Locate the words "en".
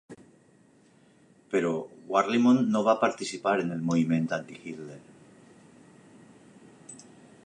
3.65-3.69